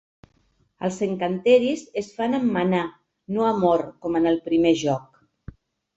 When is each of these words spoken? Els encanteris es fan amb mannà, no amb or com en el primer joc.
Els 0.87 0.95
encanteris 1.07 1.83
es 2.03 2.09
fan 2.21 2.37
amb 2.37 2.49
mannà, 2.57 2.81
no 3.37 3.45
amb 3.51 3.71
or 3.73 3.87
com 4.07 4.19
en 4.21 4.27
el 4.33 4.45
primer 4.51 4.73
joc. 4.87 5.25